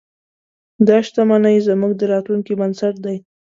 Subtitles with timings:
[0.87, 3.17] دا شتمنۍ زموږ د راتلونکي بنسټ دی.